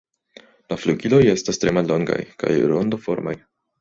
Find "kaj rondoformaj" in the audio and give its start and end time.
2.45-3.37